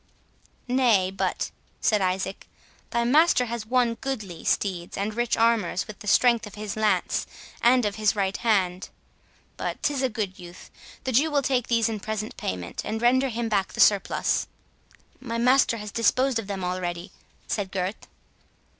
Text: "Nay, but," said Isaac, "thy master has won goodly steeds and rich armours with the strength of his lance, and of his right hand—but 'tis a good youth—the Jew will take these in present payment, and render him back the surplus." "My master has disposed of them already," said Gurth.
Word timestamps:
"Nay, 0.67 1.11
but," 1.11 1.51
said 1.79 2.01
Isaac, 2.01 2.47
"thy 2.89 3.03
master 3.03 3.45
has 3.45 3.67
won 3.67 3.93
goodly 3.93 4.43
steeds 4.43 4.97
and 4.97 5.13
rich 5.13 5.37
armours 5.37 5.85
with 5.85 5.99
the 5.99 6.07
strength 6.07 6.47
of 6.47 6.55
his 6.55 6.75
lance, 6.75 7.27
and 7.61 7.85
of 7.85 7.97
his 7.97 8.15
right 8.15 8.35
hand—but 8.37 9.83
'tis 9.83 10.01
a 10.01 10.09
good 10.09 10.39
youth—the 10.39 11.11
Jew 11.11 11.29
will 11.29 11.43
take 11.43 11.67
these 11.67 11.87
in 11.87 11.99
present 11.99 12.35
payment, 12.35 12.81
and 12.83 12.99
render 12.99 13.29
him 13.29 13.47
back 13.47 13.73
the 13.73 13.79
surplus." 13.79 14.47
"My 15.19 15.37
master 15.37 15.77
has 15.77 15.91
disposed 15.91 16.39
of 16.39 16.47
them 16.47 16.63
already," 16.63 17.11
said 17.45 17.71
Gurth. 17.71 18.07